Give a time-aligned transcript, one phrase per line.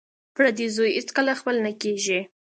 [0.35, 2.19] پردی زوی هېڅکله خپل نه کیږي